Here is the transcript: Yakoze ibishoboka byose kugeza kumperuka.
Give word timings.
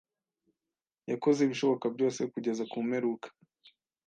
Yakoze 1.11 1.39
ibishoboka 1.43 1.85
byose 1.95 2.21
kugeza 2.31 2.63
kumperuka. 2.71 3.27